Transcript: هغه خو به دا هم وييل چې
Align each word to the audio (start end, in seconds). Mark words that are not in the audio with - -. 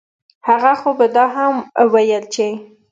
هغه 0.47 0.71
خو 0.79 0.89
به 0.99 1.07
دا 1.15 1.25
هم 1.35 1.53
وييل 1.93 2.23
چې 2.33 2.45